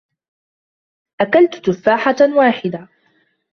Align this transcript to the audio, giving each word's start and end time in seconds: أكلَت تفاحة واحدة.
أكلَت 1.21 1.55
تفاحة 1.55 2.15
واحدة. 2.37 2.87